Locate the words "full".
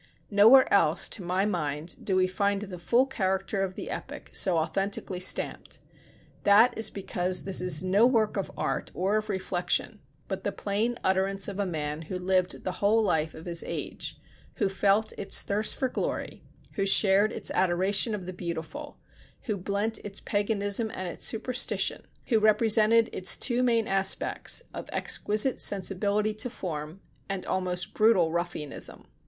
2.79-3.05